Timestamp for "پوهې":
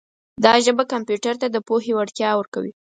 1.67-1.91